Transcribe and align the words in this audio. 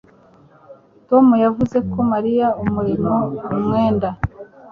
Tom 1.09 1.25
yavuze 1.43 1.77
ko 1.91 1.97
Mariya 2.11 2.47
amurimo 2.63 3.13
umwenda 3.55 4.09